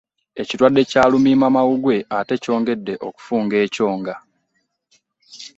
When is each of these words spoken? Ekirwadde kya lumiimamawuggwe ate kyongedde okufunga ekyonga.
Ekirwadde 0.41 0.81
kya 0.91 1.03
lumiimamawuggwe 1.11 1.95
ate 2.17 2.35
kyongedde 2.43 2.93
okufunga 3.07 3.55
ekyonga. 3.65 4.15